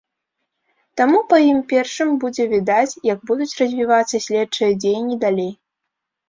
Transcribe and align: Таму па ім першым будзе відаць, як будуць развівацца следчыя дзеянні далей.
Таму 1.01 1.19
па 1.33 1.37
ім 1.49 1.59
першым 1.73 2.09
будзе 2.23 2.47
відаць, 2.53 2.97
як 3.11 3.19
будуць 3.31 3.49
развівацца 3.61 4.23
следчыя 4.29 4.71
дзеянні 4.87 5.21
далей. 5.27 5.53